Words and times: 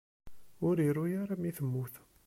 Ur 0.67 0.75
iru 0.87 1.03
ara 1.21 1.35
mi 1.41 1.51
temmut. 1.57 1.93